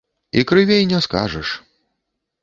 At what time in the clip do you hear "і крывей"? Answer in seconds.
0.39-0.87